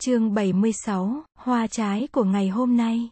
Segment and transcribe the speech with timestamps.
[0.00, 3.10] Chương 76, Hoa trái của ngày hôm nay.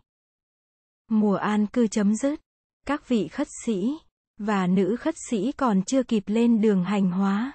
[1.10, 2.40] Mùa an cư chấm dứt.
[2.86, 3.92] Các vị khất sĩ
[4.38, 7.52] và nữ khất sĩ còn chưa kịp lên đường hành hóa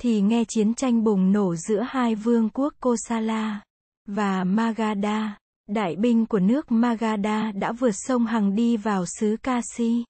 [0.00, 3.62] thì nghe chiến tranh bùng nổ giữa hai vương quốc Kosala
[4.08, 5.38] và Magadha.
[5.68, 10.04] Đại binh của nước Magadha đã vượt sông Hằng đi vào xứ Kasi.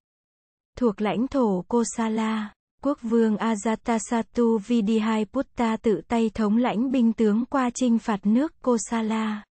[0.76, 2.53] Thuộc lãnh thổ Kosala,
[2.84, 9.44] quốc vương Ajatasattu Vidihaiputta tự tay thống lãnh binh tướng qua chinh phạt nước Kosala.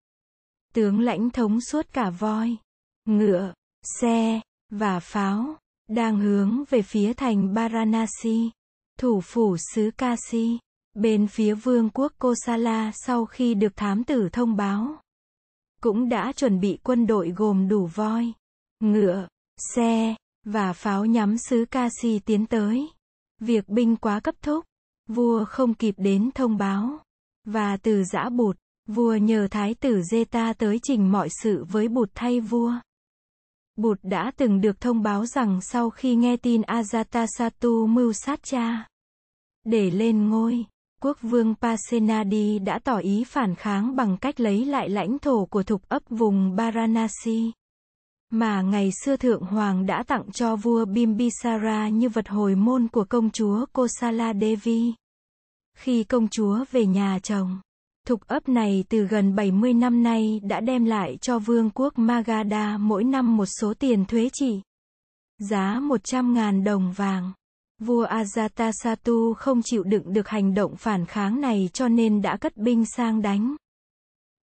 [0.75, 2.57] Tướng lãnh thống suốt cả voi,
[3.05, 3.55] ngựa,
[4.01, 5.57] xe, và pháo,
[5.89, 8.51] đang hướng về phía thành Varanasi,
[8.99, 10.59] thủ phủ xứ Kasi.
[10.95, 14.97] Bên phía vương quốc Kosala sau khi được thám tử thông báo,
[15.81, 18.33] cũng đã chuẩn bị quân đội gồm đủ voi,
[18.81, 19.29] ngựa,
[19.75, 20.15] xe,
[20.45, 22.89] và pháo nhắm xứ Kasi tiến tới.
[23.43, 24.65] Việc binh quá cấp thúc,
[25.09, 26.99] vua không kịp đến thông báo.
[27.45, 28.57] Và từ giã bụt,
[28.89, 32.73] vua nhờ thái tử Zeta tới trình mọi sự với bụt thay vua.
[33.77, 38.87] Bụt đã từng được thông báo rằng sau khi nghe tin Ajatasattu mưu sát cha,
[39.65, 40.65] để lên ngôi,
[41.03, 45.63] quốc vương Pasenadi đã tỏ ý phản kháng bằng cách lấy lại lãnh thổ của
[45.63, 47.53] thục ấp vùng Varanasi
[48.33, 53.05] mà ngày xưa thượng hoàng đã tặng cho vua Bimbisara như vật hồi môn của
[53.05, 54.93] công chúa Kosala Devi.
[55.79, 57.61] Khi công chúa về nhà chồng,
[58.07, 62.79] thục ấp này từ gần 70 năm nay đã đem lại cho vương quốc Magadha
[62.79, 64.61] mỗi năm một số tiền thuế trị
[65.39, 67.33] Giá 100.000 đồng vàng.
[67.81, 72.57] Vua Ajatasattu không chịu đựng được hành động phản kháng này cho nên đã cất
[72.57, 73.57] binh sang đánh.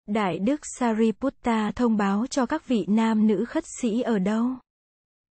[0.07, 4.49] Đại đức Sariputta thông báo cho các vị nam nữ khất sĩ ở đâu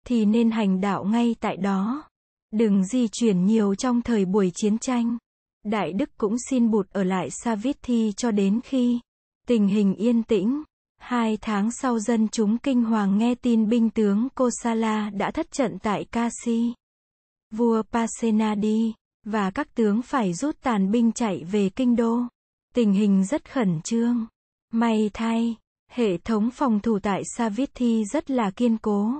[0.06, 2.04] thì nên hành đạo ngay tại đó.
[2.50, 5.18] Đừng di chuyển nhiều trong thời buổi chiến tranh.
[5.64, 9.00] Đại đức cũng xin bụt ở lại Savithi cho đến khi
[9.48, 10.62] tình hình yên tĩnh.
[10.98, 15.78] Hai tháng sau dân chúng kinh hoàng nghe tin binh tướng Kosala đã thất trận
[15.82, 16.72] tại Kasi.
[17.50, 18.92] Vua Pasenadi,
[19.24, 22.20] và các tướng phải rút tàn binh chạy về kinh đô.
[22.74, 24.26] Tình hình rất khẩn trương.
[24.74, 25.56] May thay,
[25.90, 29.12] hệ thống phòng thủ tại Savithi rất là kiên cố.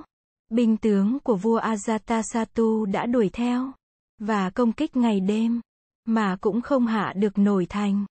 [0.49, 3.71] Binh tướng của vua Ajatasattu đã đuổi theo
[4.19, 5.61] và công kích ngày đêm,
[6.05, 8.05] mà cũng không hạ được nổi thành.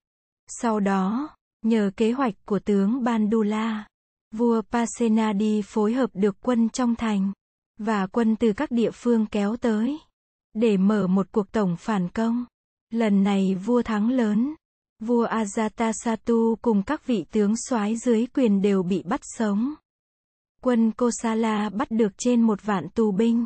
[0.47, 1.29] Sau đó,
[1.61, 3.87] nhờ kế hoạch của tướng Bandula,
[4.31, 7.31] vua Pasenadi phối hợp được quân trong thành
[7.79, 9.99] và quân từ các địa phương kéo tới
[10.53, 12.45] để mở một cuộc tổng phản công.
[12.89, 14.55] Lần này vua thắng lớn.
[15.05, 19.73] Vua Ajatasattu cùng các vị tướng soái dưới quyền đều bị bắt sống.
[20.61, 23.45] Quân Kosala bắt được trên một vạn tù binh.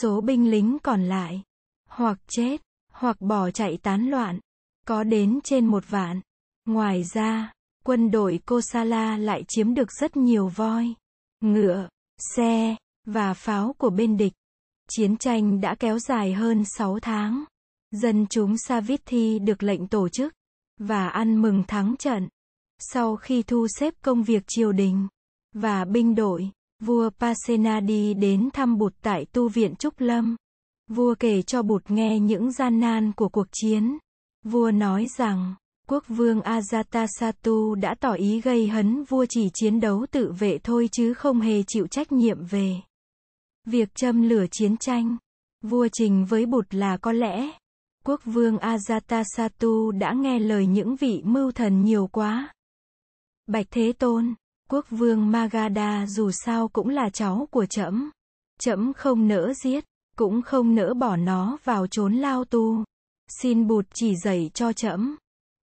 [0.00, 1.42] Số binh lính còn lại,
[1.88, 2.60] hoặc chết,
[2.92, 4.40] hoặc bỏ chạy tán loạn,
[4.86, 6.20] có đến trên một vạn.
[6.64, 7.52] Ngoài ra,
[7.84, 10.94] quân đội Kosala lại chiếm được rất nhiều voi,
[11.40, 11.88] ngựa,
[12.36, 14.32] xe, và pháo của bên địch.
[14.90, 17.44] Chiến tranh đã kéo dài hơn 6 tháng.
[17.90, 20.32] Dân chúng Savithi được lệnh tổ chức
[20.80, 22.28] và ăn mừng thắng trận.
[22.78, 25.08] Sau khi thu xếp công việc triều đình
[25.54, 26.50] và binh đội,
[26.82, 30.36] vua Pasenadi đến thăm Bụt tại tu viện Trúc Lâm.
[30.88, 33.98] Vua kể cho Bụt nghe những gian nan của cuộc chiến.
[34.44, 35.54] Vua nói rằng,
[35.88, 40.88] quốc vương Ajatasattu đã tỏ ý gây hấn vua chỉ chiến đấu tự vệ thôi
[40.92, 42.76] chứ không hề chịu trách nhiệm về
[43.64, 45.16] việc châm lửa chiến tranh.
[45.62, 47.50] Vua trình với Bụt là có lẽ
[48.04, 52.54] quốc vương Ajatasattu đã nghe lời những vị mưu thần nhiều quá.
[53.46, 54.34] Bạch Thế Tôn,
[54.70, 58.10] quốc vương Magadha dù sao cũng là cháu của trẫm.
[58.60, 59.84] Trẫm không nỡ giết,
[60.16, 62.84] cũng không nỡ bỏ nó vào chốn lao tu.
[63.40, 65.16] Xin Bụt chỉ dạy cho trẫm.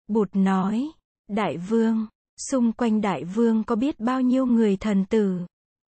[0.07, 0.91] Bụt nói,
[1.27, 2.07] Đại vương,
[2.51, 5.39] xung quanh Đại vương có biết bao nhiêu người thần tử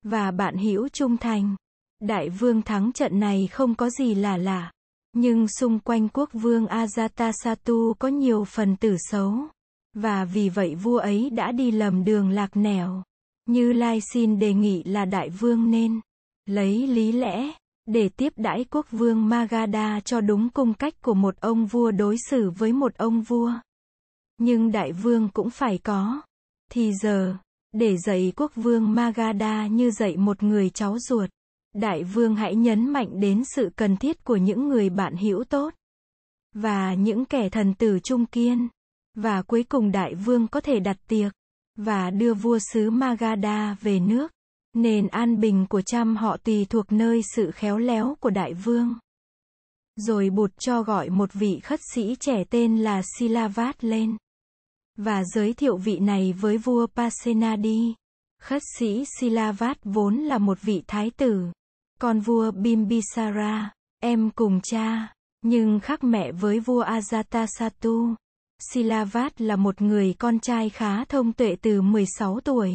[0.03, 1.55] và bạn hữu trung thành.
[1.99, 4.71] Đại vương thắng trận này không có gì là lạ.
[5.13, 9.33] Nhưng xung quanh quốc vương Ajatasattu có nhiều phần tử xấu.
[9.93, 13.03] Và vì vậy vua ấy đã đi lầm đường lạc nẻo.
[13.45, 16.00] Như Lai xin đề nghị là đại vương nên
[16.45, 17.53] lấy lý lẽ
[17.85, 22.15] để tiếp đãi quốc vương Magadha cho đúng cung cách của một ông vua đối
[22.29, 23.53] xử với một ông vua.
[24.38, 26.21] Nhưng đại vương cũng phải có
[26.71, 27.35] thì giờ,
[27.71, 31.29] để dạy quốc vương Magadha như dạy một người cháu ruột.
[31.74, 35.74] Đại vương hãy nhấn mạnh đến sự cần thiết của những người bạn hữu tốt
[36.54, 38.68] và những kẻ thần tử trung kiên.
[39.16, 41.31] Và cuối cùng đại vương có thể đặt tiệc
[41.75, 44.31] và đưa vua xứ Magadha về nước.
[44.74, 48.94] Nền an bình của trăm họ tùy thuộc nơi sự khéo léo của đại vương.
[49.95, 54.18] Rồi bụt cho gọi một vị khất sĩ trẻ tên là Silavat lên.
[54.98, 57.94] và giới thiệu vị này với vua Pasenadi.
[58.42, 61.45] Khất sĩ Silavat vốn là một vị thái tử,
[62.00, 68.16] con vua Bimbisara, em cùng cha, nhưng khác mẹ với vua Ajatasattu.
[68.60, 72.74] Silavat là một người con trai khá thông tuệ từ 16 tuổi.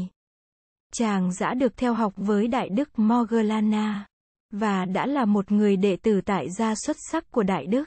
[0.92, 4.06] Chàng đã được theo học với Đại Đức Moggallana,
[4.50, 7.84] và đã là một người đệ tử tại gia xuất sắc của Đại Đức.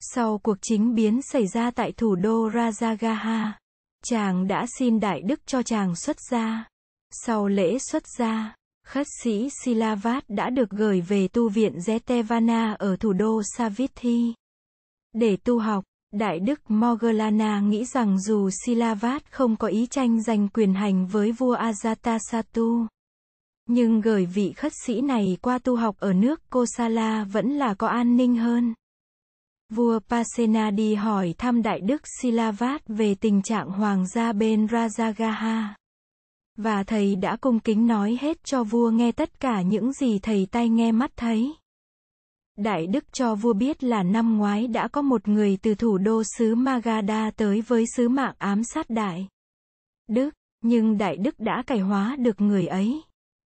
[0.00, 3.52] Sau cuộc chính biến xảy ra tại thủ đô Rajagaha,
[4.04, 6.68] chàng đã xin Đại Đức cho chàng xuất gia.
[7.10, 8.54] Sau lễ xuất gia,
[8.86, 14.34] khất sĩ Silavat đã được gửi về tu viện Jetevana ở thủ đô Savithi.
[15.12, 20.48] Để tu học, Đại Đức Moggallana nghĩ rằng dù Silavat không có ý tranh giành
[20.48, 22.86] quyền hành với vua Ajatasattu,
[23.68, 27.88] nhưng gửi vị khất sĩ này qua tu học ở nước Kosala vẫn là có
[27.88, 28.74] an ninh hơn.
[29.74, 35.64] Vua Pasenadi hỏi thăm Đại Đức Silavat về tình trạng hoàng gia bên Rajagaha.
[36.56, 40.46] Và thầy đã cung kính nói hết cho vua nghe tất cả những gì thầy
[40.50, 41.54] tay nghe mắt thấy.
[42.56, 46.22] Đại Đức cho vua biết là năm ngoái đã có một người từ thủ đô
[46.38, 49.28] xứ Magadha tới với sứ mạng ám sát Đại
[50.08, 50.30] Đức,
[50.62, 53.02] nhưng Đại Đức đã cải hóa được người ấy,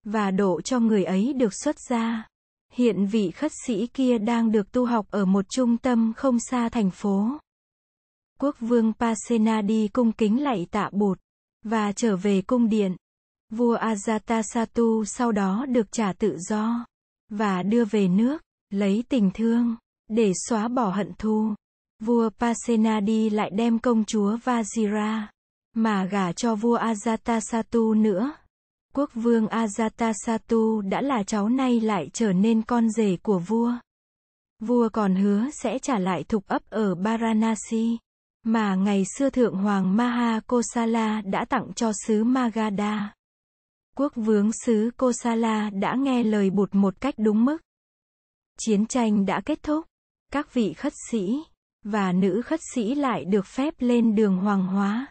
[0.06, 2.28] và độ cho người ấy được xuất gia.
[2.74, 6.70] Hiện vị khất sĩ kia đang được tu học ở một trung tâm không xa
[6.70, 7.38] thành phố.
[8.40, 11.20] Quốc vương Pasenadi cung kính lạy tạ bụt,
[11.64, 12.96] và trở về cung điện.
[13.50, 16.86] Vua Ajatasattu sau đó được trả tự do,
[17.30, 19.76] và đưa về nước, lấy tình thương,
[20.10, 21.54] để xóa bỏ hận thù.
[22.00, 25.22] Vua Pasenadi lại đem công chúa Vajira,
[25.76, 28.34] mà gả cho vua Ajatasattu nữa.
[28.96, 33.74] Quốc vương Ajatasattu đã là cháu nay lại trở nên con rể của vua.
[34.60, 37.98] Vua còn hứa sẽ trả lại thục ấp ở Varanasi,
[38.44, 43.14] mà ngày xưa Thượng Hoàng Maha Kosala đã tặng cho sứ Magadha.
[43.98, 47.58] Quốc vương sứ Kosala đã nghe lời bụt một cách đúng mức.
[48.60, 49.86] Chiến tranh đã kết thúc.
[50.32, 51.44] Các vị khất sĩ
[51.84, 55.08] và nữ khất sĩ lại được phép lên đường hoàng hóa.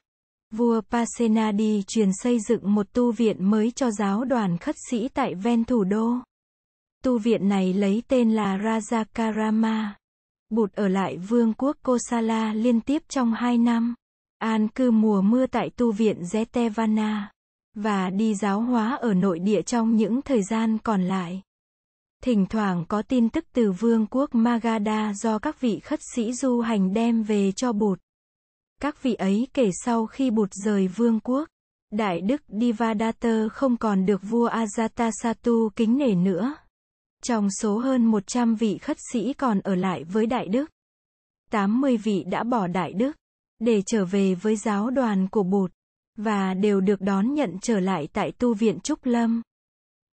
[0.50, 5.34] Vua Pasenadi truyền xây dựng một tu viện mới cho giáo đoàn khất sĩ tại
[5.34, 6.14] ven thủ đô.
[7.04, 9.88] Tu viện này lấy tên là Rajakarama.
[10.52, 13.94] Bụt ở lại vương quốc Kosala liên tiếp trong hai năm.
[14.38, 17.22] An cư mùa mưa tại tu viện Jetavana
[17.74, 21.42] Và đi giáo hóa ở nội địa trong những thời gian còn lại.
[22.22, 26.60] Thỉnh thoảng có tin tức từ vương quốc Magadha do các vị khất sĩ du
[26.60, 27.98] hành đem về cho Bụt.
[28.80, 31.48] Các vị ấy kể sau khi bụt rời vương quốc,
[31.92, 36.54] Đại Đức Divadatta không còn được vua Ajatasattu kính nể nữa.
[37.22, 40.70] Trong số hơn 100 vị khất sĩ còn ở lại với Đại Đức,
[41.50, 43.16] 80 vị đã bỏ Đại Đức,
[43.58, 45.72] để trở về với giáo đoàn của Bụt,
[46.16, 49.42] và đều được đón nhận trở lại tại tu viện Trúc Lâm.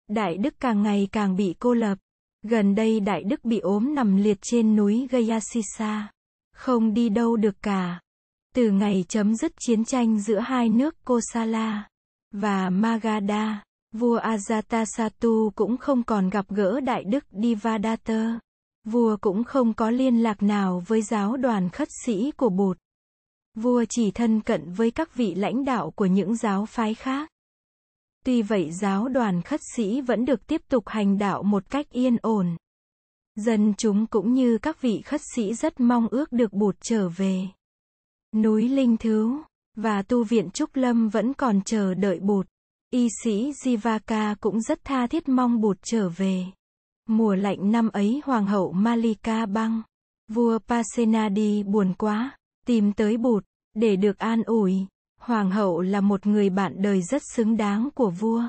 [0.08, 1.99] Đại Đức càng ngày càng bị cô lập.
[2.43, 6.12] Gần đây Đại Đức bị ốm nằm liệt trên núi Gayasisa.
[6.55, 8.00] Không đi đâu được cả.
[8.55, 11.88] Từ ngày chấm dứt chiến tranh giữa hai nước Kosala
[12.32, 13.62] và Magadha,
[13.93, 18.40] vua Ajatasattu cũng không còn gặp gỡ Đại Đức Divadatta.
[18.85, 22.79] Vua cũng không có liên lạc nào với giáo đoàn khất sĩ của Bụt.
[23.55, 27.31] Vua chỉ thân cận với các vị lãnh đạo của những giáo phái khác.
[28.24, 32.17] Tuy vậy giáo đoàn khất sĩ vẫn được tiếp tục hành đạo một cách yên
[32.22, 32.56] ổn.
[33.34, 37.46] Dân chúng cũng như các vị khất sĩ rất mong ước được Bụt trở về.
[38.34, 39.43] Núi Linh Thứ
[39.77, 42.46] và tu viện Trúc Lâm vẫn còn chờ đợi bụt.
[42.90, 46.44] Y sĩ Jivaka cũng rất tha thiết mong bụt trở về.
[47.06, 49.82] Mùa lạnh năm ấy Hoàng hậu Malika băng.
[50.28, 54.86] Vua Pasenadi buồn quá, tìm tới bụt, để được an ủi.
[55.20, 58.42] Hoàng hậu là một người bạn đời rất xứng đáng của vua.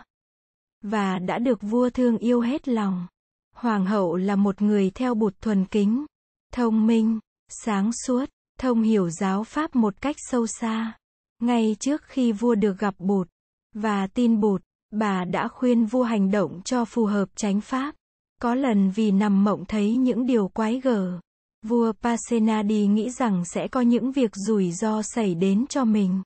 [0.82, 3.08] Và đã được vua thương yêu hết lòng.
[3.56, 6.06] Hoàng hậu là một người theo bụt thuần kính,
[6.54, 7.20] thông minh,
[7.50, 8.26] sáng suốt,
[8.60, 10.98] thông hiểu giáo pháp một cách sâu xa.
[11.42, 13.28] Ngay trước khi vua được gặp bụt
[13.74, 14.62] và tin bụt,
[14.92, 17.96] bà đã khuyên vua hành động cho phù hợp chánh pháp.
[18.42, 21.20] Có lần vì nằm mộng thấy những điều quái gở,
[21.66, 26.22] vua Pasenadi nghĩ rằng sẽ có những việc rủi ro xảy đến cho mình.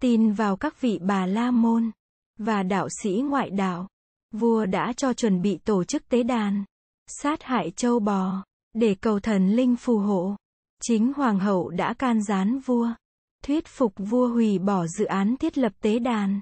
[0.00, 1.90] Tin vào các vị bà la môn
[2.38, 3.88] và đạo sĩ ngoại đạo,
[4.32, 6.64] vua đã cho chuẩn bị tổ chức tế đàn,
[7.06, 8.44] sát hại châu bò
[8.74, 10.36] để cầu thần linh phù hộ.
[10.82, 12.90] Chính hoàng hậu đã can gián vua,
[13.44, 16.40] thuyết phục vua hủy bỏ dự án thiết lập tế đàn.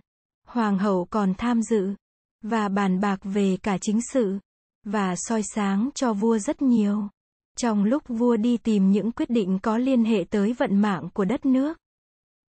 [0.55, 1.95] Hoàng hậu còn tham dự
[2.43, 4.39] và bàn bạc về cả chính sự
[4.85, 7.09] và soi sáng cho vua rất nhiều.
[7.57, 11.25] Trong lúc vua đi tìm những quyết định có liên hệ tới vận mạng của
[11.25, 11.79] đất nước,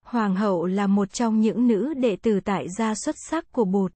[0.04, 3.92] Hoàng hậu là một trong những nữ đệ tử tại gia xuất sắc của Bụt.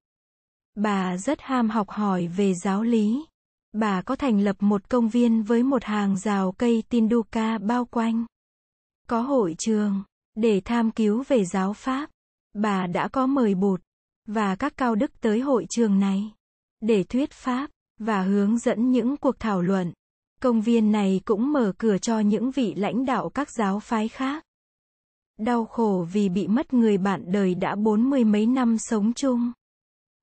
[0.75, 3.25] Bà rất ham học hỏi về giáo lý.
[3.73, 8.27] Bà có thành lập một công viên với một hàng rào cây Tinduka bao quanh.
[9.09, 10.03] Có hội trường,
[10.35, 12.11] để tham cứu về giáo pháp.
[12.55, 13.81] Bà đã có mời Bụt
[14.27, 16.33] và các cao đức tới hội trường này
[16.81, 19.93] để thuyết pháp và hướng dẫn những cuộc thảo luận.
[20.41, 24.45] Công viên này cũng mở cửa cho những vị lãnh đạo các giáo phái khác.
[25.39, 29.53] Đau khổ vì bị mất người bạn đời đã bốn mươi mấy năm sống chung.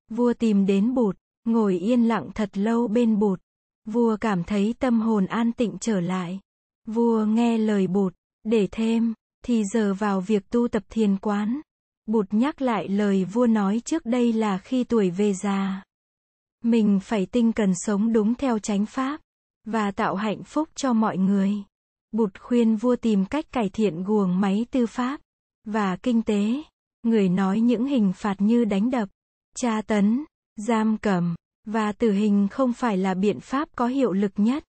[0.09, 3.41] Vua tìm đến bụt, ngồi yên lặng thật lâu bên bụt.
[3.85, 6.39] Vua cảm thấy tâm hồn an tịnh trở lại.
[6.87, 11.61] Vua nghe lời bụt, để thêm, thì giờ vào việc tu tập thiền quán.
[12.11, 15.83] Bụt nhắc lại lời vua nói trước đây là khi tuổi về già.
[16.63, 19.21] Mình phải tinh cần sống đúng theo chánh pháp,
[19.65, 21.53] và tạo hạnh phúc cho mọi người.
[22.11, 25.21] Bụt khuyên vua tìm cách cải thiện guồng máy tư pháp
[25.65, 26.63] và kinh tế.
[27.03, 29.09] Người nói những hình phạt như đánh đập,
[29.55, 30.25] tra tấn,
[30.55, 34.63] giam cầm và tử hình không phải là biện pháp có hiệu lực nhất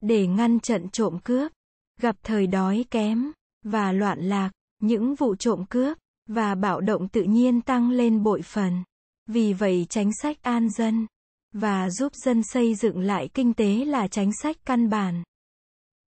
[0.00, 1.52] để ngăn trận trộm cướp,
[2.00, 3.32] gặp thời đói kém
[3.64, 4.50] và loạn lạc,
[4.82, 5.98] những vụ trộm cướp
[6.34, 8.84] và bạo động tự nhiên tăng lên bội phần.
[9.26, 11.06] Vì vậy chính sách an dân
[11.52, 15.22] và giúp dân xây dựng lại kinh tế là chính sách căn bản.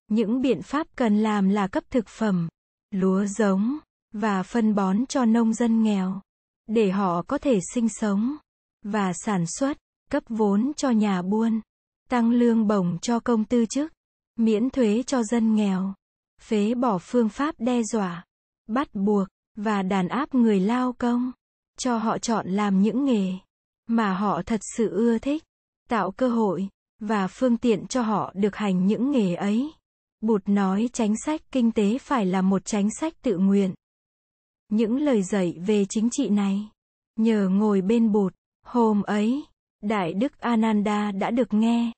[0.08, 2.50] Những biện pháp cần làm là cấp thực phẩm,
[2.92, 3.78] lúa giống
[4.14, 6.22] và phân bón cho nông dân nghèo
[6.68, 8.36] để họ có thể sinh sống
[8.86, 9.78] và sản xuất,
[10.12, 11.62] cấp vốn cho nhà buôn,
[12.10, 13.94] tăng lương bổng cho công tư chức,
[14.36, 15.94] miễn thuế cho dân nghèo,
[16.42, 18.26] phế bỏ phương pháp đe dọa,
[18.68, 21.32] bắt buộc và đàn áp người lao công,
[21.78, 23.34] cho họ chọn làm những nghề
[23.88, 25.44] mà họ thật sự ưa thích,
[25.90, 26.68] tạo cơ hội
[27.00, 29.72] và phương tiện cho họ được hành những nghề ấy.
[30.22, 33.74] Bụt nói chính sách kinh tế phải là một chính sách tự nguyện.
[34.70, 36.70] Những lời dạy về chính trị này,
[37.16, 38.34] nhờ ngồi bên Bụt,
[38.66, 39.44] hôm ấy,
[39.82, 41.92] Đại Đức Ananda đã được nghe.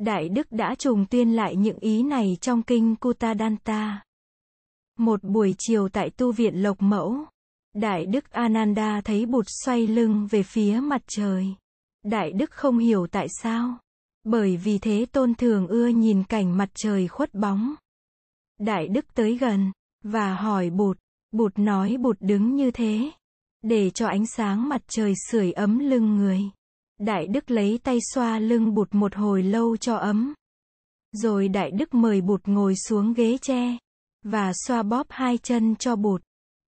[0.00, 4.02] Đại Đức đã trùng tuyên lại những ý này trong kinh Kutadanta.
[4.98, 7.16] Một buổi chiều tại tu viện Lộc Mẫu,
[7.74, 11.54] Đại Đức Ananda thấy Bụt xoay lưng về phía mặt trời.
[12.02, 13.78] Đại Đức không hiểu tại sao.
[14.24, 17.74] Bởi vì thế tôn thường ưa nhìn cảnh mặt trời khuất bóng.
[18.58, 19.72] Đại Đức tới gần,
[20.02, 20.98] và hỏi Bụt,
[21.32, 23.10] Bụt nói Bụt đứng như thế,
[23.62, 26.40] để cho ánh sáng mặt trời sưởi ấm lưng người.
[26.98, 30.34] Đại Đức lấy tay xoa lưng Bụt một hồi lâu cho ấm.
[31.12, 33.78] Rồi Đại Đức mời Bụt ngồi xuống ghế tre,
[34.24, 36.22] và xoa bóp hai chân cho Bụt.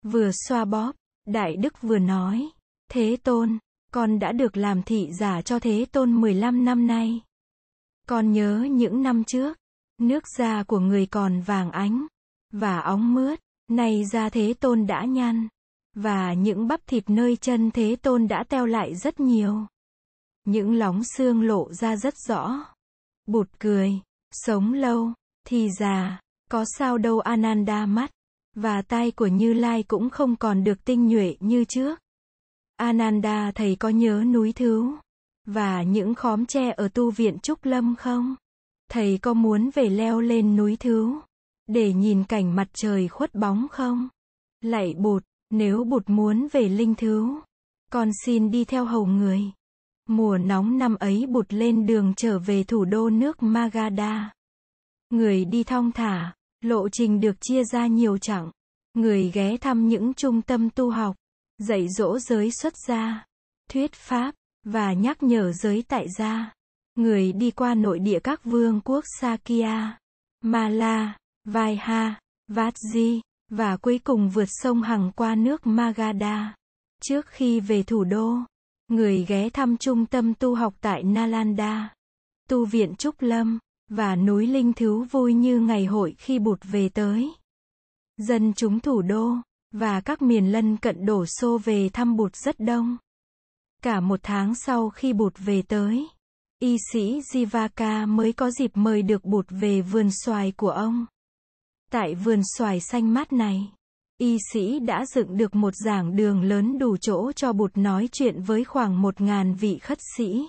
[0.03, 0.93] Vừa xoa bóp,
[1.27, 2.49] Đại Đức vừa nói,
[2.91, 3.59] Thế Tôn,
[3.93, 7.21] con đã được làm thị giả cho Thế Tôn 15 năm nay.
[8.09, 9.59] Con nhớ những năm trước,
[9.99, 12.07] nước da của người còn vàng ánh,
[12.53, 15.49] và óng mướt, nay da Thế Tôn đã nhăn,
[15.95, 19.67] và những bắp thịt nơi chân Thế Tôn đã teo lại rất nhiều.
[20.45, 22.65] Những lóng xương lộ ra rất rõ.
[23.27, 25.13] Bụt cười, sống lâu,
[25.47, 26.22] thì già,
[26.53, 28.11] có sao đâu Ananda mắt,
[28.55, 31.99] và tai của Như Lai cũng không còn được tinh nhuệ như trước.
[32.77, 34.97] Ananda thầy có nhớ núi thứ
[35.47, 38.35] và những khóm tre ở tu viện Trúc Lâm không?
[38.91, 41.21] Thầy có muốn về leo lên núi thứ
[41.67, 44.09] để nhìn cảnh mặt trời khuất bóng không?
[44.61, 47.41] Lạy Bụt, nếu Bụt muốn về Linh thứ
[47.93, 49.41] con xin đi theo hầu người.
[50.09, 54.31] Mùa nóng năm ấy Bụt lên đường trở về thủ đô nước Magadha.
[55.11, 56.33] Người đi thong thả,
[56.65, 58.51] lộ trình được chia ra nhiều chặng.
[58.95, 61.17] Người ghé thăm những trung tâm tu học,
[61.59, 63.27] dạy dỗ giới xuất gia,
[63.71, 66.53] thuyết pháp, và nhắc nhở giới tại gia.
[66.95, 69.99] Người đi qua nội địa các vương quốc Sakya,
[70.41, 72.15] Mala, Vaiha,
[72.49, 76.55] Vatji, và cuối cùng vượt sông Hằng qua nước Magadha.
[77.03, 78.37] Trước khi về thủ đô,
[78.89, 81.95] người ghé thăm trung tâm tu học tại Nalanda,
[82.49, 83.59] tu viện Trúc Lâm,
[83.89, 87.33] và núi Linh Thứ vui như ngày hội khi bụt về tới.
[88.17, 89.35] Dân chúng thủ đô,
[89.73, 92.97] và các miền lân cận đổ xô về thăm bụt rất đông.
[93.83, 96.09] Cả một tháng sau khi bụt về tới,
[96.59, 101.07] y sĩ Jivaka mới có dịp mời được bụt về vườn xoài của ông.
[101.91, 103.73] Tại vườn xoài xanh mát này,
[104.19, 108.43] y sĩ đã dựng được một giảng đường lớn đủ chỗ cho bụt nói chuyện
[108.43, 110.47] với khoảng một ngàn vị khất sĩ.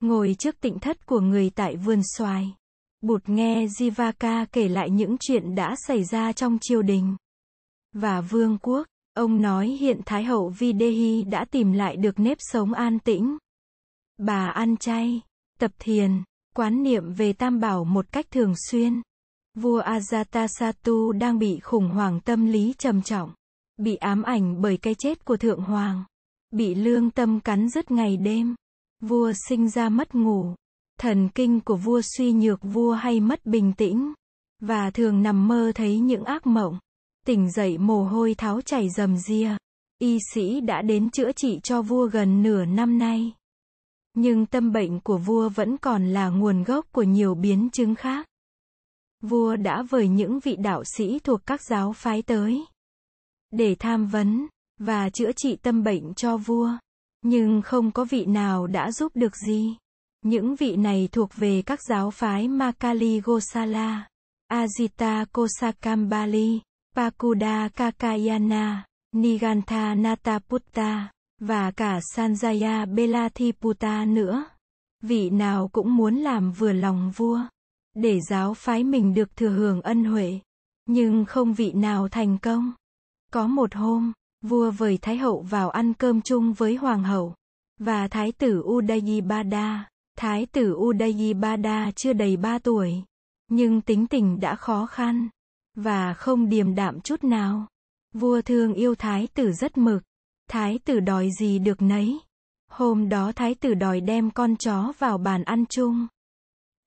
[0.00, 2.54] Ngồi trước tịnh thất của người tại vườn xoài,
[3.00, 7.16] bụt nghe Jivaka kể lại những chuyện đã xảy ra trong triều đình
[7.92, 8.86] và vương quốc.
[9.14, 13.38] Ông nói hiện Thái hậu Videhi đã tìm lại được nếp sống an tĩnh.
[14.18, 15.20] Bà ăn chay,
[15.58, 16.22] tập thiền,
[16.54, 19.02] quán niệm về tam bảo một cách thường xuyên.
[19.54, 23.34] Vua Ajatasattu đang bị khủng hoảng tâm lý trầm trọng.
[23.76, 26.04] bị ám ảnh bởi cái chết của thượng hoàng,
[26.50, 28.54] bị lương tâm cắn rứt ngày đêm,
[29.00, 30.54] vua sinh ra mất ngủ,
[30.98, 34.12] thần kinh của vua suy nhược vua hay mất bình tĩnh,
[34.60, 36.78] và thường nằm mơ thấy những ác mộng,
[37.26, 39.50] tỉnh dậy mồ hôi tháo chảy rầm ria.
[39.98, 43.32] Y sĩ đã đến chữa trị cho vua gần nửa năm nay.
[44.14, 48.26] Nhưng tâm bệnh của vua vẫn còn là nguồn gốc của nhiều biến chứng khác.
[49.22, 52.64] Vua đã vời những vị đạo sĩ thuộc các giáo phái tới
[53.50, 54.46] để tham vấn
[54.78, 56.70] và chữa trị tâm bệnh cho vua,
[57.22, 59.76] nhưng không có vị nào đã giúp được gì.
[60.22, 64.08] Những vị này thuộc về các giáo phái Makali Gosala,
[64.52, 66.60] Ajita Kosakambali,
[66.96, 71.10] Pakuda Kakayana, Nigantha Nataputta,
[71.40, 74.44] và cả Sanjaya Belathiputta nữa.
[75.02, 77.40] Vị nào cũng muốn làm vừa lòng vua,
[77.94, 80.38] để giáo phái mình được thừa hưởng ân huệ,
[80.86, 82.72] nhưng không vị nào thành công.
[83.32, 84.12] Có một hôm,
[84.42, 87.34] vua vời Thái hậu vào ăn cơm chung với hoàng hậu,
[87.78, 89.88] và thái tử Udayibada.
[90.18, 93.02] Thái tử Udayibada chưa đầy ba tuổi,
[93.48, 95.28] nhưng tính tình đã khó khăn,
[95.74, 97.66] và không điềm đạm chút nào.
[98.14, 100.02] Vua thương yêu thái tử rất mực.
[100.48, 102.20] Thái tử đòi gì được nấy.
[102.70, 106.06] Hôm đó thái tử đòi đem con chó vào bàn ăn chung.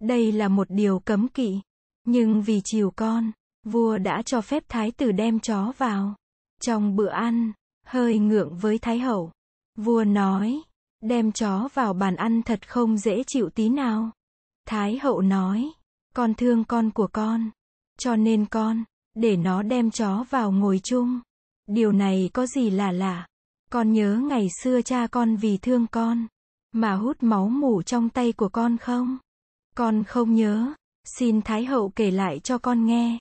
[0.01, 1.59] Đây là một điều cấm kỵ.
[2.05, 3.31] Nhưng vì chiều con,
[3.65, 6.15] vua đã cho phép thái tử đem chó vào.
[6.65, 7.51] Trong bữa ăn,
[7.85, 9.31] hơi ngượng với thái hậu.
[9.77, 10.61] Vua nói,
[11.01, 14.11] đem chó vào bàn ăn thật không dễ chịu tí nào.
[14.65, 15.71] Thái hậu nói,
[16.15, 17.49] con thương con của con.
[17.99, 21.19] Cho nên con, để nó đem chó vào ngồi chung.
[21.67, 23.27] Điều này có gì là lạ?
[23.71, 26.27] Con nhớ ngày xưa cha con vì thương con,
[26.71, 29.17] mà hút máu mủ trong tay của con không?
[29.75, 30.73] Con không nhớ,
[31.17, 33.19] xin Thái hậu kể lại cho con nghe.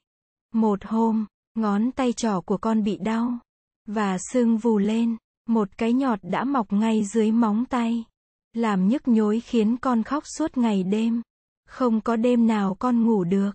[0.55, 3.39] Một hôm, ngón tay trỏ của con bị đau,
[3.87, 5.17] và sưng vù lên,
[5.49, 8.05] một cái nhọt đã mọc ngay dưới móng tay,
[8.53, 11.23] làm nhức nhối khiến con khóc suốt ngày đêm.
[11.69, 13.51] Không có đêm nào con ngủ được.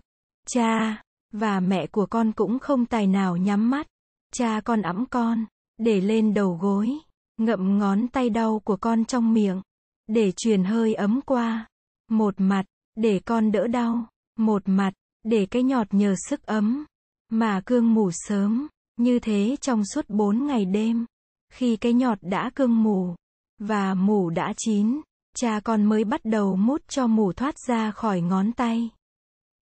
[0.48, 3.86] Cha, và mẹ của con cũng không tài nào nhắm mắt.
[4.32, 5.44] Cha con ẵm con,
[5.78, 6.90] để lên đầu gối,
[7.36, 9.62] ngậm ngón tay đau của con trong miệng,
[10.06, 11.66] để truyền hơi ấm qua.
[12.10, 12.64] Một mặt,
[12.96, 14.90] để con đỡ đau, một mặt,
[15.24, 16.84] để cái nhọt nhờ sức ấm,
[17.28, 21.06] mà cương mù sớm, như thế trong suốt bốn ngày đêm.
[21.52, 23.14] Khi cái nhọt đã cương mù,
[23.58, 25.00] và mù đã chín,
[25.36, 28.90] cha con mới bắt đầu mút cho mù thoát ra khỏi ngón tay.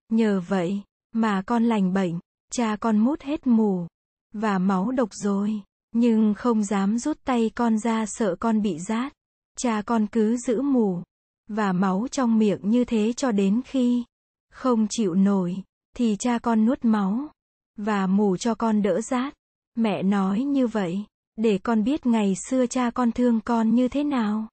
[0.09, 2.19] Nhờ vậy, mà con lành bệnh,
[2.51, 3.87] cha con mút hết mù,
[4.33, 9.13] và máu độc rồi, nhưng không dám rút tay con ra sợ con bị rát.
[9.57, 11.01] Cha con cứ giữ mù,
[11.47, 14.03] và máu trong miệng như thế cho đến khi
[14.51, 15.55] không chịu nổi,
[15.95, 17.29] thì cha con nuốt máu,
[17.77, 19.33] và mù cho con đỡ rát.
[19.75, 21.03] Mẹ nói như vậy,
[21.35, 24.47] để con biết ngày xưa cha con thương con như thế nào.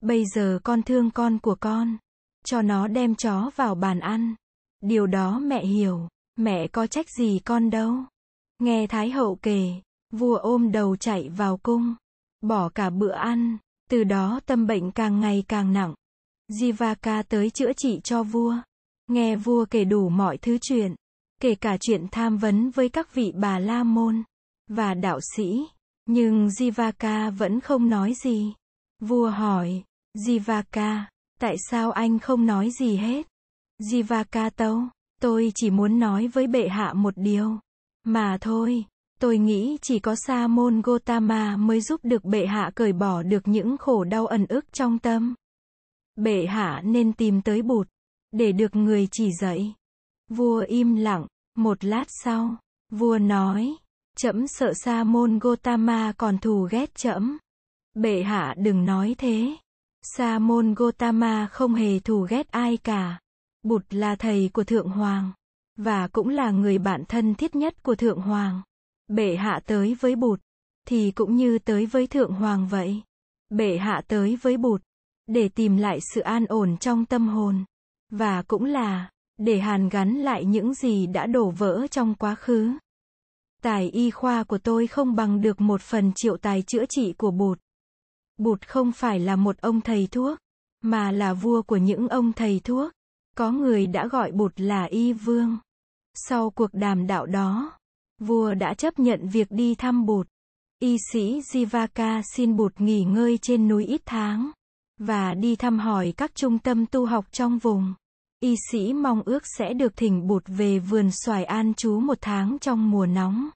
[0.00, 1.96] Bây giờ con thương con của con,
[2.44, 4.34] cho nó đem chó vào bàn ăn.
[4.80, 7.94] Điều đó mẹ hiểu, mẹ có trách gì con đâu.
[8.58, 9.72] Nghe Thái hậu kể,
[10.12, 11.94] vua ôm đầu chạy vào cung,
[12.40, 13.58] bỏ cả bữa ăn,
[13.90, 15.94] từ đó tâm bệnh càng ngày càng nặng.
[16.50, 18.56] Jivaka tới chữa trị cho vua.
[19.06, 20.94] Nghe vua kể đủ mọi thứ chuyện,
[21.40, 24.22] kể cả chuyện tham vấn với các vị bà la môn
[24.68, 25.66] và đạo sĩ,
[26.06, 28.54] nhưng Jivaka vẫn không nói gì.
[29.00, 29.82] Vua hỏi,
[30.16, 31.00] Jivaka,
[31.40, 33.26] tại sao anh không nói gì hết?
[33.82, 34.82] Jivaka tâu,
[35.20, 37.58] tôi chỉ muốn nói với bệ hạ một điều.
[38.04, 38.84] Mà thôi,
[39.20, 43.48] tôi nghĩ chỉ có Sa môn Gotama mới giúp được bệ hạ cởi bỏ được
[43.48, 45.34] những khổ đau ẩn ức trong tâm.
[46.16, 47.88] Bệ hạ nên tìm tới bụt,
[48.32, 49.74] để được người chỉ dạy.
[50.28, 52.56] Vua im lặng, một lát sau,
[52.90, 53.76] vua nói,
[54.16, 57.38] trẫm sợ Sa môn Gotama còn thù ghét trẫm.
[57.94, 59.56] Bệ hạ đừng nói thế.
[60.02, 63.20] Sa môn Gotama không hề thù ghét ai cả.
[63.62, 65.32] Bụt là thầy của Thượng Hoàng,
[65.76, 68.62] và cũng là người bạn thân thiết nhất của Thượng Hoàng.
[69.08, 70.40] Bệ hạ tới với Bụt,
[70.88, 73.02] thì cũng như tới với Thượng Hoàng vậy.
[73.48, 74.82] Bệ hạ tới với Bụt,
[75.26, 77.64] để tìm lại sự an ổn trong tâm hồn,
[78.10, 82.72] và cũng là, để hàn gắn lại những gì đã đổ vỡ trong quá khứ.
[83.62, 87.30] Tài y khoa của tôi không bằng được một phần triệu tài chữa trị của
[87.30, 87.58] Bụt.
[88.38, 90.38] Bụt không phải là một ông thầy thuốc,
[90.82, 92.92] mà là vua của những ông thầy thuốc.
[93.36, 95.58] Có người đã gọi Bụt là Y Vương.
[96.14, 97.78] Sau cuộc đàm đạo đó,
[98.20, 100.26] vua đã chấp nhận việc đi thăm Bụt.
[100.78, 104.50] Y sĩ Jivaka xin Bụt nghỉ ngơi trên núi ít tháng,
[104.98, 107.94] và đi thăm hỏi các trung tâm tu học trong vùng.
[108.40, 112.58] Y sĩ mong ước sẽ được thỉnh Bụt về vườn xoài an trú một tháng
[112.60, 113.48] trong mùa nóng.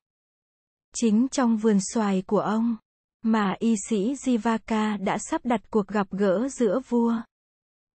[0.95, 2.77] Chính trong vườn xoài của ông,
[3.23, 7.15] mà y sĩ Jivaka đã sắp đặt cuộc gặp gỡ giữa vua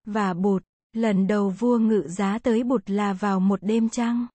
[0.07, 0.63] và bụt.
[0.93, 4.27] Lần đầu vua ngự giá tới bụt là vào một đêm trăng.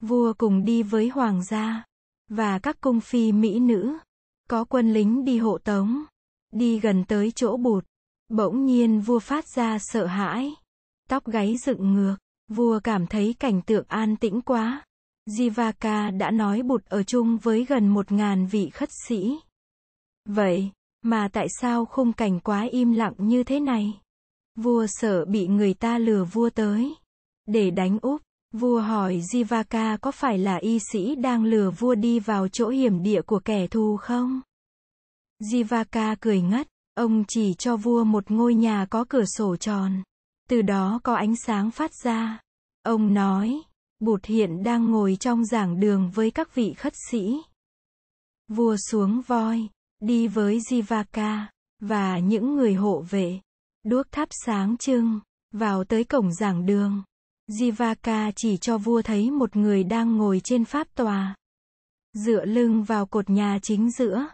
[0.00, 1.84] Vua cùng đi với hoàng gia
[2.28, 3.98] và các cung phi mỹ nữ.
[4.48, 6.04] Có quân lính đi hộ tống.
[6.52, 7.84] Đi gần tới chỗ bụt.
[8.28, 10.54] Bỗng nhiên vua phát ra sợ hãi.
[11.08, 12.16] Tóc gáy dựng ngược.
[12.48, 14.84] Vua cảm thấy cảnh tượng an tĩnh quá.
[15.30, 19.38] Jivaka đã nói bụt ở chung với gần một ngàn vị khất sĩ.
[20.28, 20.70] Vậy,
[21.02, 24.00] mà tại sao khung cảnh quá im lặng như thế này?
[24.56, 26.94] Vua sợ bị người ta lừa vua tới.
[27.46, 32.20] Để đánh úp, vua hỏi Jivaka có phải là y sĩ đang lừa vua đi
[32.20, 34.40] vào chỗ hiểm địa của kẻ thù không?
[35.42, 40.02] Jivaka cười ngất, ông chỉ cho vua một ngôi nhà có cửa sổ tròn.
[40.48, 42.40] Từ đó có ánh sáng phát ra.
[42.82, 43.62] Ông nói,
[44.00, 47.42] Bụt hiện đang ngồi trong giảng đường với các vị khất sĩ.
[48.48, 49.68] Vua xuống voi,
[50.00, 51.44] đi với Jivaka,
[51.80, 53.40] và những người hộ vệ.
[53.84, 55.20] Đuốc thắp sáng trưng,
[55.52, 57.02] vào tới cổng giảng đường.
[57.50, 61.34] Jivaka chỉ cho vua thấy một người đang ngồi trên pháp tòa.
[62.12, 64.26] Dựa lưng vào cột nhà chính giữa.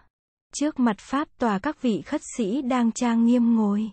[0.55, 3.90] Trước mặt pháp tòa các vị khất sĩ đang trang nghiêm ngồi.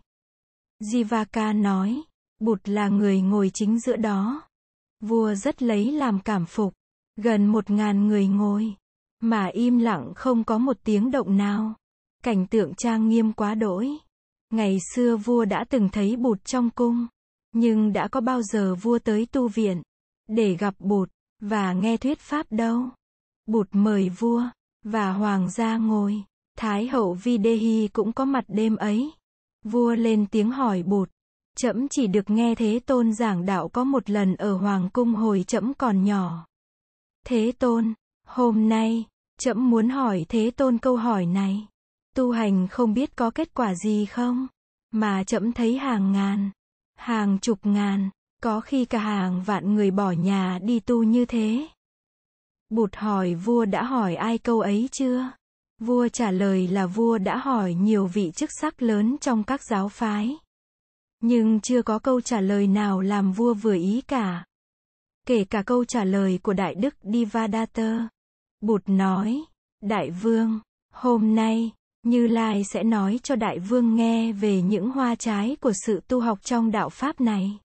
[0.80, 2.02] Jivaka nói,
[2.42, 4.42] Bụt là người ngồi chính giữa đó.
[5.00, 6.74] Vua rất lấy làm cảm phục.
[7.16, 8.76] Gần một ngàn người ngồi.
[9.20, 11.74] Mà im lặng không có một tiếng động nào.
[12.24, 13.90] Cảnh tượng trang nghiêm quá đỗi.
[14.50, 17.08] Ngày xưa vua đã từng thấy bụt trong cung.
[17.52, 19.82] Nhưng đã có bao giờ vua tới tu viện.
[20.28, 21.10] Để gặp bụt.
[21.42, 22.90] Và nghe thuyết pháp đâu.
[23.46, 24.44] Bụt mời vua.
[24.86, 26.24] Và hoàng gia ngồi.
[26.58, 29.12] Thái hậu Videhi cũng có mặt đêm ấy.
[29.64, 31.10] Vua lên tiếng hỏi bụt
[31.58, 35.44] chậm chỉ được nghe Thế Tôn giảng đạo có một lần ở Hoàng cung hồi
[35.48, 36.46] chậm còn nhỏ.
[37.26, 37.94] Thế Tôn,
[38.28, 39.06] hôm nay,
[39.40, 41.68] chậm muốn hỏi Thế Tôn câu hỏi này.
[42.16, 44.48] Tu hành không biết có kết quả gì không?
[44.92, 46.50] Mà chậm thấy hàng ngàn,
[46.98, 48.10] hàng chục ngàn,
[48.44, 51.68] có khi cả hàng vạn người bỏ nhà đi tu như thế.
[52.70, 55.32] Bụt hỏi vua đã hỏi ai câu ấy chưa?
[55.80, 59.90] Vua trả lời là vua đã hỏi nhiều vị chức sắc lớn trong các giáo
[59.90, 60.38] phái.
[61.22, 64.46] Nhưng chưa có câu trả lời nào làm vua vừa ý cả.
[65.28, 68.10] Kể cả câu trả lời của Đại Đức Divadatta.
[68.62, 69.42] Bụt nói,
[69.82, 70.60] Đại Vương,
[70.94, 71.72] hôm nay,
[72.04, 76.20] Như Lai sẽ nói cho Đại Vương nghe về những hoa trái của sự tu
[76.20, 77.60] học trong đạo Pháp này.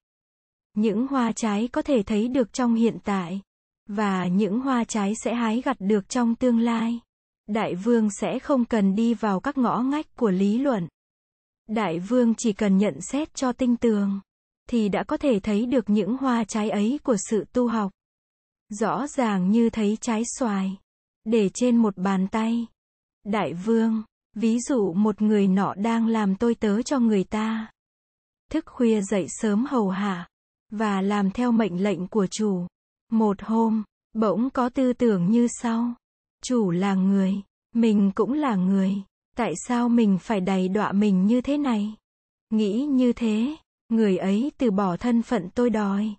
[0.74, 3.40] Những hoa trái có thể thấy được trong hiện tại,
[3.88, 7.00] và những hoa trái sẽ hái gặt được trong tương lai.
[7.46, 10.88] Đại Vương sẽ không cần đi vào các ngõ ngách của lý luận.
[11.66, 14.20] Đại vương chỉ cần nhận xét cho tinh tường,
[14.68, 17.92] thì đã có thể thấy được những hoa trái ấy của sự tu học.
[18.68, 20.76] Rõ ràng như thấy trái xoài,
[21.24, 22.66] để trên một bàn tay.
[23.24, 24.02] Đại vương,
[24.34, 27.70] ví dụ một người nọ đang làm tôi tớ cho người ta.
[28.50, 30.28] Thức khuya dậy sớm hầu hạ,
[30.70, 32.66] và làm theo mệnh lệnh của chủ.
[33.12, 35.94] Một hôm, bỗng có tư tưởng như sau.
[36.42, 37.34] Chủ là người,
[37.74, 38.94] mình cũng là người.
[39.36, 41.94] Tại sao mình phải đầy đọa mình như thế này?
[42.50, 43.56] Nghĩ như thế,
[43.88, 46.14] người ấy từ bỏ thân phận tôi đòi.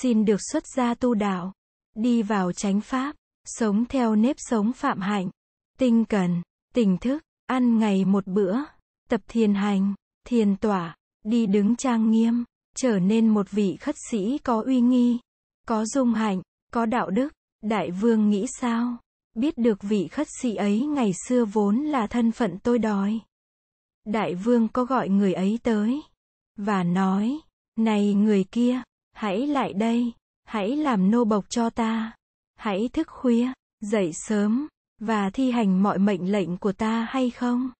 [0.00, 1.52] Xin được xuất gia tu đạo.
[1.94, 5.30] Đi vào chánh pháp, sống theo nếp sống phạm hạnh.
[5.78, 6.42] Tinh cần,
[6.74, 8.56] tỉnh thức, ăn ngày một bữa.
[9.08, 9.94] Tập thiền hành,
[10.26, 12.44] thiền tỏa, đi đứng trang nghiêm,
[12.76, 15.18] trở nên một vị khất sĩ có uy nghi,
[15.66, 16.42] có dung hạnh,
[16.72, 17.28] có đạo đức.
[17.62, 18.96] Đại vương nghĩ sao?
[19.34, 23.20] Biết được vị khất sĩ ấy ngày xưa vốn là thân phận tôi đói
[24.04, 26.02] Đại vương có gọi người ấy tới,
[26.56, 27.38] và nói,
[27.76, 30.12] này người kia, hãy lại đây,
[30.44, 32.12] hãy làm nô bộc cho ta,
[32.56, 34.68] hãy thức khuya, dậy sớm,
[35.00, 37.70] và thi hành mọi mệnh lệnh của ta hay không?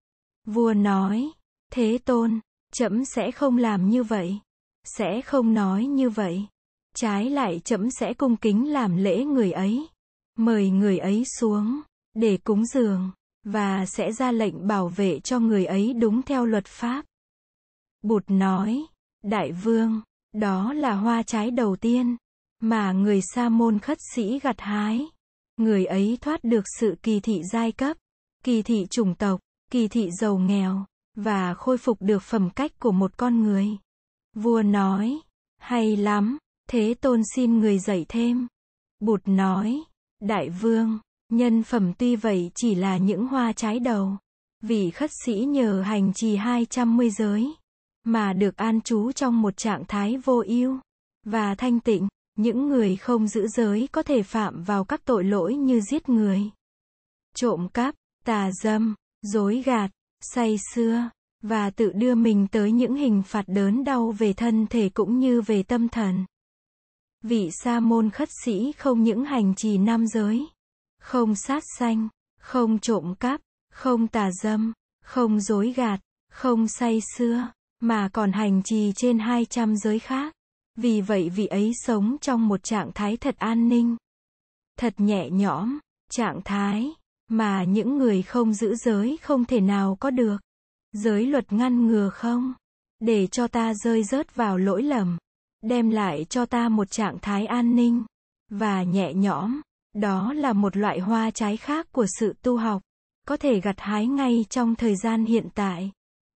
[0.47, 1.31] Vua nói,
[1.73, 2.41] thế tôn,
[2.73, 4.39] chấm sẽ không làm như vậy,
[4.85, 6.47] sẽ không nói như vậy.
[6.95, 9.89] Trái lại chấm sẽ cung kính làm lễ người ấy
[10.41, 11.81] mời người ấy xuống
[12.15, 13.11] để cúng dường
[13.45, 17.05] và sẽ ra lệnh bảo vệ cho người ấy đúng theo luật pháp.
[18.03, 18.85] Bụt nói,
[19.23, 20.01] Đại vương,
[20.33, 22.17] đó là hoa trái đầu tiên
[22.61, 25.07] mà người sa môn khất sĩ gặt hái.
[25.57, 27.97] Người ấy thoát được sự kỳ thị giai cấp,
[28.45, 30.85] kỳ thị chủng tộc, kỳ thị giàu nghèo
[31.17, 33.69] và khôi phục được phẩm cách của một con người.
[34.37, 35.21] Vua nói,
[35.59, 38.47] hay lắm, thế tôn xin người dạy thêm.
[39.01, 39.83] Bụt nói,
[40.21, 40.99] Đại vương,
[41.33, 44.17] nhân phẩm tuy vậy chỉ là những hoa trái đầu.
[44.63, 47.55] Vị khất sĩ nhờ hành trì 210 giới,
[48.05, 50.79] mà được an trú trong một trạng thái vô ưu
[51.27, 55.55] và thanh tịnh, những người không giữ giới có thể phạm vào các tội lỗi
[55.55, 56.43] như giết người,
[57.37, 61.11] trộm cắp, tà dâm, dối gạt, say xưa,
[61.43, 65.43] và tự đưa mình tới những hình phạt đớn đau về thân thể cũng như
[65.43, 66.25] về tâm thần.
[67.23, 70.47] Vị sa môn khất sĩ không những hành trì nam giới,
[71.01, 72.09] không sát sanh,
[72.41, 73.41] không trộm cắp,
[73.73, 74.73] không tà dâm,
[75.05, 77.49] không dối gạt, không say xưa,
[77.81, 80.35] mà còn hành trì trên 200 giới khác.
[80.77, 83.97] Vì vậy vị ấy sống trong một trạng thái thật an ninh,
[84.79, 85.79] thật nhẹ nhõm,
[86.11, 86.91] trạng thái
[87.29, 90.37] mà những người không giữ giới không thể nào có được.
[90.93, 92.55] Giới luật ngăn ngừa không?
[93.01, 95.19] Để cho ta rơi rớt vào lỗi lầm,
[95.63, 98.05] đem lại cho ta một trạng thái an ninh
[98.49, 99.61] và nhẹ nhõm.
[99.95, 102.83] Đó là một loại hoa trái khác của sự tu học,
[103.27, 105.93] có thể gặt hái ngay trong thời gian hiện tại.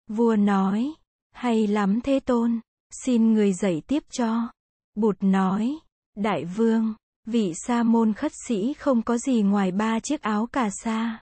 [0.09, 0.95] Vua nói,
[1.33, 2.61] hay lắm Thế Tôn,
[2.91, 4.49] xin người dạy tiếp cho.
[4.95, 5.79] Bụt nói,
[6.17, 6.95] Đại Vương,
[7.27, 11.21] vị sa môn khất sĩ không có gì ngoài ba chiếc áo cà sa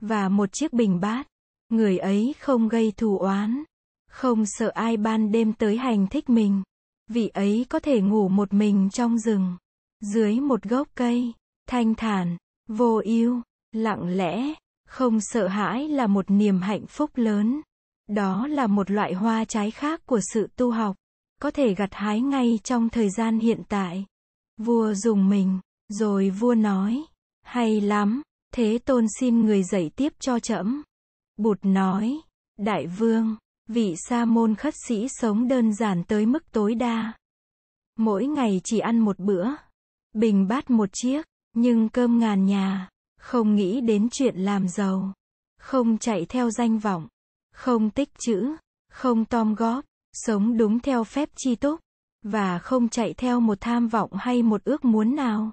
[0.00, 1.26] và một chiếc bình bát.
[1.68, 3.62] Người ấy không gây thù oán,
[4.10, 6.62] không sợ ai ban đêm tới hành thích mình.
[7.10, 9.56] Vị ấy có thể ngủ một mình trong rừng,
[10.00, 11.32] dưới một gốc cây,
[11.68, 12.36] thanh thản,
[12.68, 13.42] vô ưu,
[13.72, 14.54] lặng lẽ,
[14.88, 17.60] không sợ hãi là một niềm hạnh phúc lớn.
[18.08, 20.96] Đó là một loại hoa trái khác của sự tu học,
[21.42, 24.04] có thể gặt hái ngay trong thời gian hiện tại.
[24.56, 27.04] Vua dùng mình, rồi vua nói,
[27.42, 28.22] hay lắm,
[28.54, 30.82] thế tôn xin người dạy tiếp cho trẫm.
[31.36, 32.20] Bụt nói,
[32.58, 33.36] đại vương,
[33.68, 37.12] vị sa môn khất sĩ sống đơn giản tới mức tối đa.
[37.98, 39.48] Mỗi ngày chỉ ăn một bữa,
[40.12, 42.88] bình bát một chiếc, nhưng cơm ngàn nhà,
[43.20, 45.12] không nghĩ đến chuyện làm giàu,
[45.58, 47.08] không chạy theo danh vọng,
[47.52, 48.56] không tích chữ,
[48.90, 51.80] không tom góp, sống đúng theo phép chi túc,
[52.22, 55.52] và không chạy theo một tham vọng hay một ước muốn nào.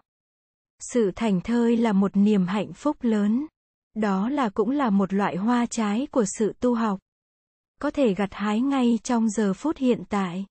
[0.79, 3.45] Sự thành thơi là một niềm hạnh phúc lớn.
[3.93, 6.99] Đó là cũng là một loại hoa trái của sự tu học.
[7.83, 10.45] Có thể gặt hái ngay trong giờ phút hiện tại.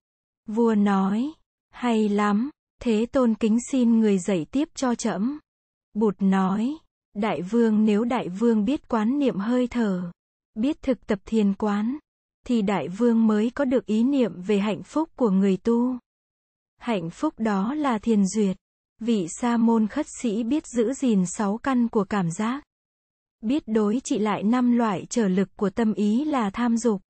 [0.48, 1.32] Vua nói,
[1.70, 2.50] hay lắm,
[2.82, 5.38] thế tôn kính xin người dạy tiếp cho trẫm.
[5.94, 6.76] Bụt nói,
[7.14, 10.12] đại vương nếu đại vương biết quán niệm hơi thở,
[10.54, 11.98] biết thực tập thiền quán,
[12.46, 15.98] thì đại vương mới có được ý niệm về hạnh phúc của người tu.
[16.78, 18.56] Hạnh phúc đó là thiền duyệt.
[19.00, 22.64] Vị sa môn khất sĩ biết giữ gìn sáu căn của cảm giác.
[23.40, 27.02] Biết đối trị lại năm loại trở lực của tâm ý là tham dục,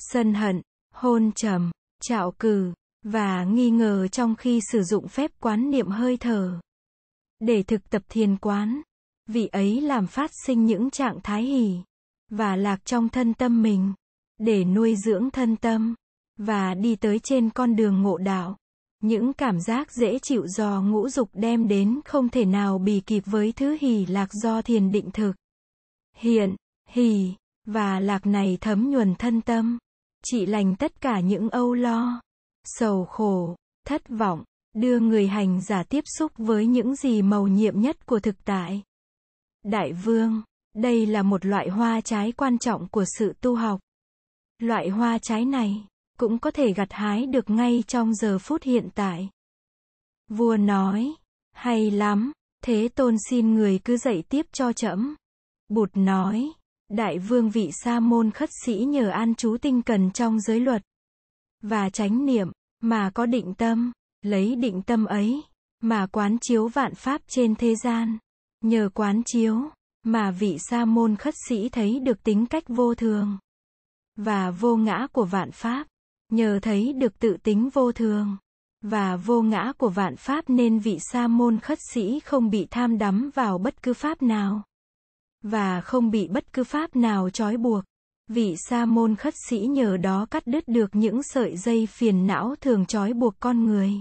[0.00, 0.62] sân hận,
[0.94, 1.70] hôn trầm,
[2.02, 6.60] trạo cử, và nghi ngờ trong khi sử dụng phép quán niệm hơi thở.
[7.40, 8.80] Để thực tập thiền quán,
[9.26, 11.78] vị ấy làm phát sinh những trạng thái hỷ
[12.30, 13.92] và lạc trong thân tâm mình,
[14.38, 15.94] để nuôi dưỡng thân tâm
[16.38, 18.56] và đi tới trên con đường ngộ đạo.
[19.02, 23.22] Những cảm giác dễ chịu do ngũ dục đem đến không thể nào bì kịp
[23.26, 25.32] với thứ hỷ lạc do thiền định thực.
[26.16, 26.56] Hiện,
[26.88, 27.34] hỷ,
[27.66, 29.78] và lạc này thấm nhuần thân tâm,
[30.24, 32.20] chị lành tất cả những âu lo,
[32.64, 33.56] sầu khổ,
[33.86, 38.20] thất vọng, đưa người hành giả tiếp xúc với những gì màu nhiệm nhất của
[38.20, 38.82] thực tại.
[39.62, 40.42] Đại vương,
[40.74, 43.80] đây là một loại hoa trái quan trọng của sự tu học.
[44.58, 45.86] Loại hoa trái này
[46.18, 49.28] cũng có thể gặt hái được ngay trong giờ phút hiện tại.
[50.28, 51.14] Vua nói,
[51.52, 52.32] hay lắm,
[52.64, 55.16] thế tôn xin người cứ dạy tiếp cho trẫm.
[55.68, 56.52] Bụt nói,
[56.90, 60.82] đại vương vị sa môn khất sĩ nhờ an chú tinh cần trong giới luật
[61.62, 62.48] và chánh niệm
[62.82, 65.42] mà có định tâm, lấy định tâm ấy
[65.80, 68.18] mà quán chiếu vạn pháp trên thế gian.
[68.64, 69.70] Nhờ quán chiếu
[70.02, 73.38] mà vị sa môn khất sĩ thấy được tính cách vô thường
[74.16, 75.86] và vô ngã của vạn pháp.
[76.32, 78.36] Nhờ thấy được tự tính vô thường
[78.82, 82.98] và vô ngã của vạn pháp nên vị sa môn khất sĩ không bị tham
[82.98, 84.62] đắm vào bất cứ pháp nào
[85.42, 87.84] và không bị bất cứ pháp nào trói buộc.
[88.28, 92.54] Vị sa môn khất sĩ nhờ đó cắt đứt được những sợi dây phiền não
[92.60, 93.92] thường trói buộc con người.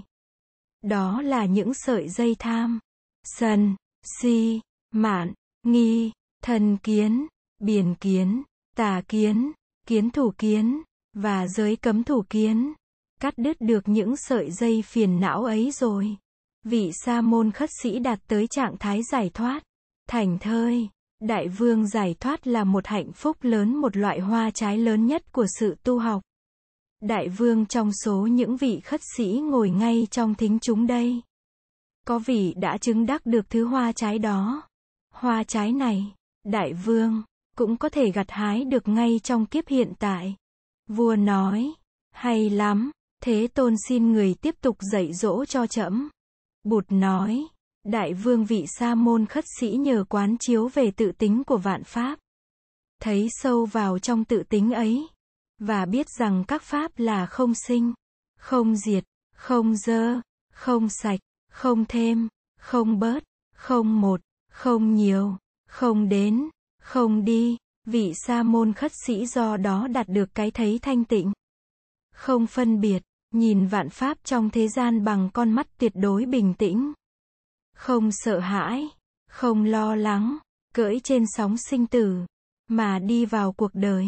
[0.81, 2.79] Đó là những sợi dây tham,
[3.23, 3.75] sân,
[4.21, 4.59] si,
[4.91, 6.11] mạn, nghi,
[6.43, 7.27] thần kiến,
[7.59, 8.43] biển kiến,
[8.75, 9.51] tà kiến,
[9.87, 10.81] kiến thủ kiến,
[11.13, 12.73] và giới cấm thủ kiến,
[13.21, 16.15] cắt đứt được những sợi dây phiền não ấy rồi.
[16.63, 19.63] Vị sa môn khất sĩ đạt tới trạng thái giải thoát,
[20.07, 20.89] thành thơi.
[21.19, 25.31] Đại vương giải thoát là một hạnh phúc lớn một loại hoa trái lớn nhất
[25.31, 26.21] của sự tu học.
[27.01, 31.21] Đại vương trong số những vị khất sĩ ngồi ngay trong thính chúng đây.
[32.07, 34.61] Có vị đã chứng đắc được thứ hoa trái đó.
[35.13, 37.23] Hoa trái này, đại vương,
[37.55, 40.35] cũng có thể gặt hái được ngay trong kiếp hiện tại.
[40.87, 41.73] Vua nói,
[42.11, 42.91] hay lắm,
[43.23, 46.09] thế tôn xin người tiếp tục dạy dỗ cho trẫm.
[46.63, 47.47] Bụt nói,
[47.83, 51.83] Đại vương vị sa môn khất sĩ nhờ quán chiếu về tự tính của vạn
[51.83, 52.19] pháp.
[53.01, 55.07] Thấy sâu vào trong tự tính ấy.
[55.59, 57.93] Và biết rằng các pháp là không sinh,
[58.37, 59.03] không diệt,
[59.35, 60.21] không dơ,
[60.53, 61.19] không sạch,
[61.51, 62.27] không thêm,
[62.59, 63.23] không bớt,
[63.55, 65.37] không một, không nhiều,
[65.67, 66.49] không đến,
[66.81, 71.31] không đi, vị sa môn khất sĩ do đó đạt được cái thấy thanh tịnh.
[72.13, 76.53] Không phân biệt, nhìn vạn pháp trong thế gian bằng con mắt tuyệt đối bình
[76.53, 76.93] tĩnh.
[77.79, 78.89] Không sợ hãi,
[79.29, 80.37] không lo lắng,
[80.73, 82.25] cưỡi trên sóng sinh tử,
[82.67, 84.07] mà đi vào cuộc đời.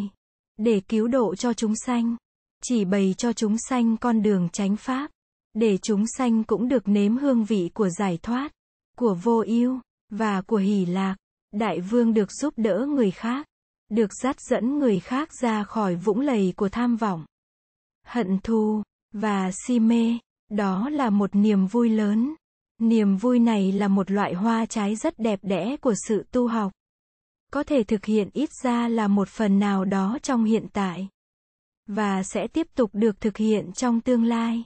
[0.58, 2.16] Để cứu độ cho chúng sanh.
[2.64, 5.12] Chỉ bày cho chúng sanh con đường tránh pháp.
[5.54, 8.52] Để chúng sanh cũng được nếm hương vị của giải thoát,
[8.98, 9.80] của vô ưu
[10.10, 11.16] và của hỷ lạc.
[11.52, 13.48] Đại vương được giúp đỡ người khác,
[13.90, 17.26] được dắt dẫn người khác ra khỏi vũng lầy của tham vọng,
[18.06, 20.18] hận thù và si mê.
[20.50, 22.36] Đó là một niềm vui lớn.
[22.82, 26.72] Niềm vui này là một loại hoa trái rất đẹp đẽ của sự tu học.
[27.52, 31.08] Có thể thực hiện ít ra là một phần nào đó trong hiện tại.
[31.88, 34.63] Và sẽ tiếp tục được thực hiện trong tương lai.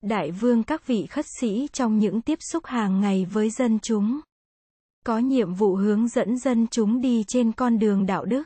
[0.00, 4.20] Đại vương các vị khất sĩ trong những tiếp xúc hàng ngày với dân chúng.
[5.06, 8.42] Có nhiệm vụ hướng dẫn dân chúng đi trên con đường đạo đức.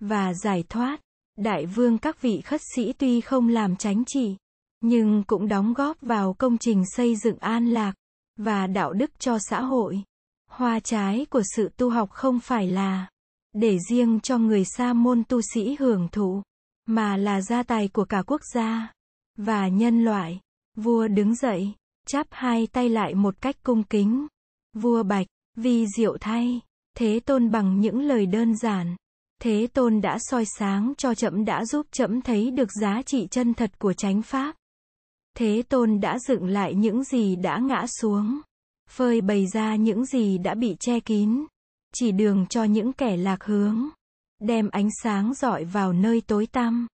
[0.00, 1.00] Và giải thoát.
[1.36, 4.36] Đại vương các vị khất sĩ tuy không làm tránh trị,
[4.80, 7.94] nhưng cũng đóng góp vào công trình xây dựng an lạc
[8.36, 10.02] và đạo đức cho xã hội.
[10.50, 13.08] Hoa trái của sự tu học không phải là
[13.52, 16.42] để riêng cho người sa môn tu sĩ hưởng thụ,
[16.86, 18.92] mà là gia tài của cả quốc gia
[19.36, 20.40] và nhân loại.
[20.76, 21.72] Vua đứng dậy,
[22.06, 24.26] chắp hai tay lại một cách cung kính.
[24.74, 26.60] Vua Bạch, vì diệu thay,
[26.96, 28.96] Thế Tôn bằng những lời đơn giản.
[29.42, 33.54] Thế Tôn đã soi sáng cho trẫm đã giúp trẫm thấy được giá trị chân
[33.54, 34.56] thật của chánh pháp.
[35.36, 38.40] Thế Tôn đã dựng lại những gì đã ngã xuống,
[38.90, 41.46] phơi bày ra những gì đã bị che kín,
[41.94, 43.88] chỉ đường cho những kẻ lạc hướng,
[44.40, 46.86] đem ánh sáng dọi vào nơi tối tăm.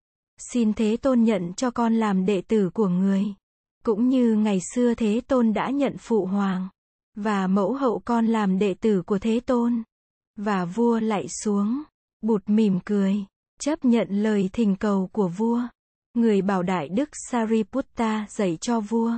[0.53, 3.25] Xin Thế Tôn nhận cho con làm đệ tử của người.
[3.85, 6.69] Cũng như ngày xưa Thế Tôn đã nhận phụ hoàng
[7.17, 9.83] và mẫu hậu con làm đệ tử của Thế Tôn.
[10.37, 11.83] Và vua lại xuống,
[12.23, 13.17] bụt mỉm cười,
[13.61, 15.63] chấp nhận lời thỉnh cầu của vua.
[16.15, 19.13] Người bảo đại đức Sariputta dạy cho vua.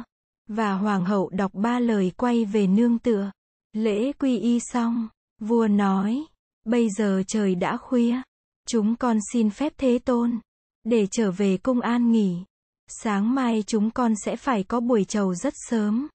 [0.48, 3.30] Và hoàng hậu đọc ba lời quay về nương tựa.
[3.72, 5.09] Lễ quy y xong,
[5.40, 6.24] vua nói,
[6.64, 8.22] bây giờ trời đã khuya.
[8.68, 10.40] Chúng con xin phép thế tôn.
[10.85, 12.44] Để trở về cung an nghỉ.
[12.88, 16.09] Sáng mai chúng con sẽ phải có buổi chầu rất sớm.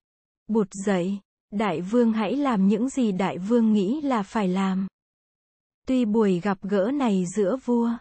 [0.48, 1.20] Bụt dậy,
[1.52, 4.88] đại vương hãy làm những gì đại vương nghĩ là phải làm.
[5.88, 7.92] Tuy buổi gặp gỡ này giữa vua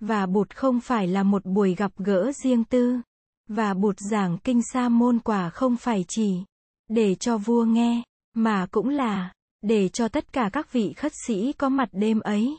[0.00, 3.00] và Bụt không phải là một buổi gặp gỡ riêng tư.
[3.48, 6.44] Và Bụt giảng kinh sa môn quả không phải chỉ
[6.88, 8.02] để cho vua nghe,
[8.34, 12.58] mà cũng là để cho tất cả các vị khất sĩ có mặt đêm ấy.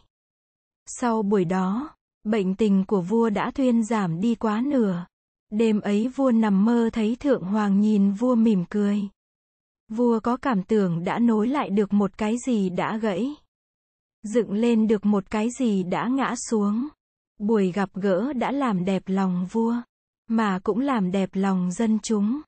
[0.86, 5.06] Sau buổi đó, bệnh tình của vua đã thuyên giảm đi quá nửa.
[5.52, 9.02] Đêm ấy vua nằm mơ thấy thượng hoàng nhìn vua mỉm cười.
[9.90, 13.36] Vua có cảm tưởng đã nối lại được một cái gì đã gãy.
[14.24, 16.88] Dựng lên được một cái gì đã ngã xuống.
[17.38, 19.76] Buổi gặp gỡ đã làm đẹp lòng vua,
[20.28, 22.42] mà cũng làm đẹp lòng dân chúng.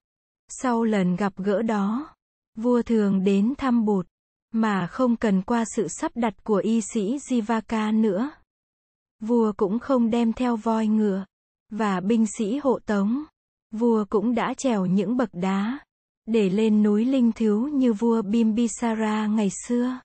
[0.49, 2.15] Sau lần gặp gỡ đó,
[2.55, 4.07] vua thường đến thăm bụt,
[4.53, 8.31] mà không cần qua sự sắp đặt của y sĩ Jivaka nữa.
[9.19, 11.25] Vua cũng không đem theo voi ngựa,
[11.71, 13.23] và binh sĩ hộ tống.
[13.71, 15.79] Vua cũng đã trèo những bậc đá,
[16.25, 19.99] để lên núi linh thiếu như vua Bimbisara ngày xưa.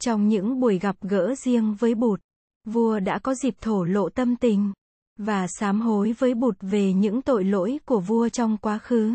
[0.00, 2.20] Trong những buổi gặp gỡ riêng với bụt,
[2.64, 4.72] Vua đã có dịp thổ lộ tâm tình
[5.18, 9.14] và sám hối với Bụt về những tội lỗi của vua trong quá khứ.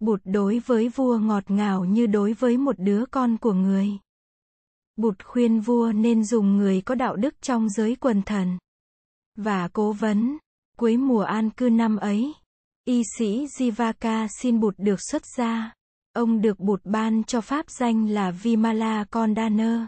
[0.00, 3.88] Bụt đối với vua ngọt ngào như đối với một đứa con của người.
[4.96, 8.58] Bụt khuyên vua nên dùng người có đạo đức trong giới quần thần.
[9.36, 10.38] Và cố vấn,
[10.78, 12.32] cuối mùa an cư năm ấy,
[12.84, 15.72] y sĩ Jivaka xin Bụt được xuất gia.
[16.12, 19.86] Ông được Bụt ban cho pháp danh là Vimala Kondana.